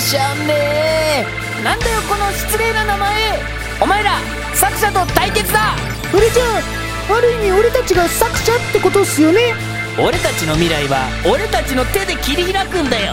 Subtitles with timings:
[0.00, 0.54] しゃんね。
[1.60, 3.38] えなんだよこの失礼な名前。
[3.82, 4.12] お前ら
[4.54, 5.76] 作者と対決だ。
[6.10, 9.54] それじゃあある意味俺たちが作者ってことっすよね。
[9.98, 13.12] 俺たちの未来は俺たちの手で切り開くんだよ。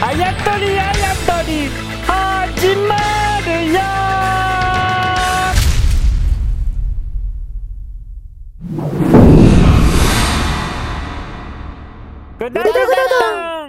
[0.00, 1.68] あやとりあやとり
[2.06, 2.96] 始ま
[3.44, 3.80] るよ。
[12.38, 13.59] ぐだぐだだ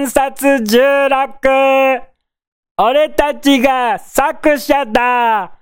[0.00, 2.02] ん観察16
[2.78, 5.58] 俺たちが作者だ。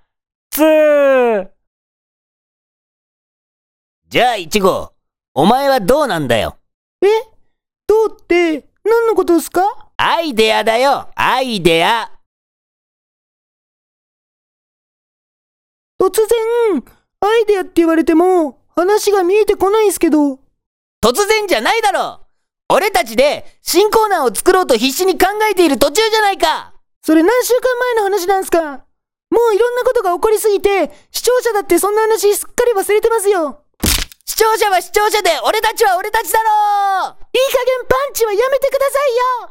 [0.52, 1.48] 2
[4.08, 4.92] じゃあイチゴ
[5.34, 6.56] お前はどうなんだよ？
[7.02, 7.06] え？
[7.86, 9.62] どうって何のことっすか？
[9.96, 11.10] アイデアだよ。
[11.16, 12.12] アイデア。
[16.00, 16.84] 突然
[17.20, 20.38] アイデアって言われても話が見えてこないんすけど。
[21.04, 22.27] 突然じゃないだろ
[22.70, 26.74] 俺たちで新コーナーを作ろうと必死に考えている途中じゃないか。
[27.02, 27.62] それ何週間
[27.94, 28.60] 前の話なんすか？
[28.60, 33.64] もういろんなことが起こりすぎて視聴者だってそんな話すっかり忘れてますよ。
[34.26, 39.50] 視聴者は視聴者で俺たちは俺たちだろいい加減パンチはやめてくださいよ。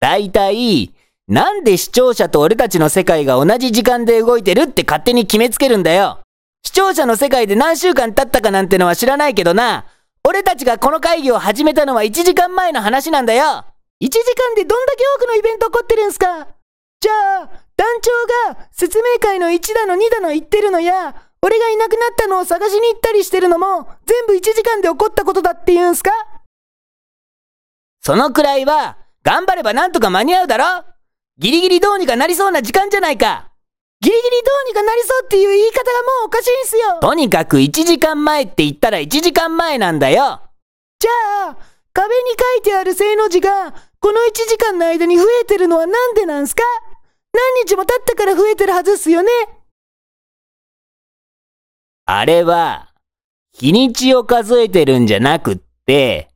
[0.00, 0.94] 大体、
[1.26, 6.20] なんで視聴者と俺たちの世界が同じ時間で動いてるって勝手に決めつけるんだよ。
[6.64, 9.86] 視聴者の世界で何週間経ったかなんてのは知らないけどな。
[10.28, 13.64] 俺たちがこの会議を始めたのは1時間前の話なんだよ。
[14.02, 16.48] 1時間でどんだけ多くのイベント起こってるんすか
[17.00, 17.86] じゃあ、団
[18.46, 26.10] 長が説明会の1だの2だの言ってるのや、俺がいなくなったのを探しに行ったりしてるのも、全部1時間で起こったことだって言うんすか
[28.02, 30.84] そのくらいは、頑張ればなんとか間に合うだろ
[31.38, 33.47] ギリギリどうにかなりそうな時間じゃないか。
[34.00, 36.98] ギリギリどうにかなりそうっていう言い方がもうおかしいんすよ。
[37.00, 40.40] とにかく1時間前って言ったら1時間前なんだよ。
[41.00, 41.56] じゃあ、
[41.92, 46.62] 壁に書いてある正の字が、この1時間の間に増えてるのはなんでなんすか？
[47.32, 49.30] 何日も経ったから増えてるはずっすよね。
[52.06, 52.94] あれは、
[53.52, 56.28] 日にちを数えてるんじゃなくって、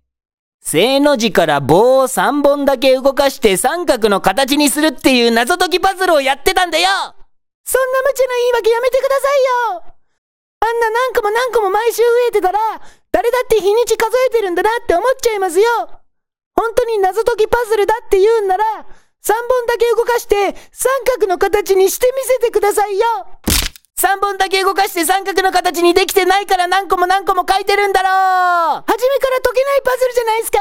[0.61, 6.89] 正の字から棒を3本だけ動かして三角の形にするっていう謎解きパズルをやってたんだよ
[7.65, 9.95] そんな無茶な言い訳やめてくださいよ。
[10.61, 12.59] あんな何個も何個も毎週増えてたら、
[13.11, 15.67] 誰だって日にち数えてるんだなって思っちゃいますよ。
[16.55, 18.65] 本当に謎解きパズルだって言うんなら、
[19.23, 23.07] 3本だけ動かして三角の形にしてみせてくださいよ
[23.97, 28.85] !3 本だけ動かして三角の形にできてないから何個も何個も書いてるんだろう。
[28.85, 30.59] 初めから解けないパズルじゃないですか。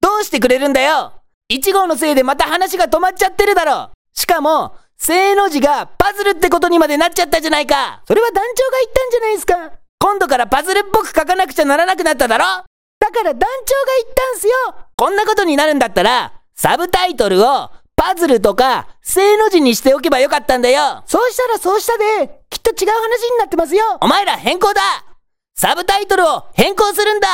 [0.00, 1.12] どうしてくれるんだよ
[1.52, 8.02] !1 号のせいでまた話が止まっちゃってるだろしかも、正の字がパズルってことにまでなっちゃったじゃないか。
[8.06, 9.72] それは団長が言ったんじゃないすか。
[9.98, 12.44] 今度からパズルっぽく書かなくちゃならなくなっただろ。
[12.44, 13.48] だから団長が
[14.04, 14.52] 言ったんすよ。
[14.96, 21.02] こんなことになるんだったら、サブタイトルをパズルとか正の字にしておけばよかったんだよ。
[21.06, 23.82] そうしたらそうしたで、きっと違う話になってますよ。
[24.02, 24.82] お前ら変更だ。
[25.56, 27.28] サブタイトルを変更するんだ。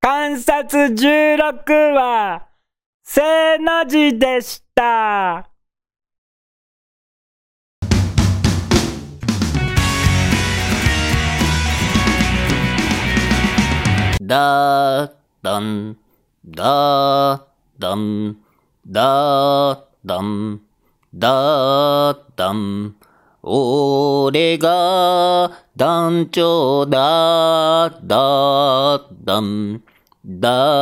[0.00, 2.46] 観察16は、
[3.04, 5.49] 正の字でした。
[14.30, 15.96] だーだん、
[16.46, 18.36] だーだん、
[18.86, 20.60] だーだん、
[21.12, 22.94] だーだん。
[23.42, 29.82] 俺が団長だ、だーだん、
[30.24, 30.48] だ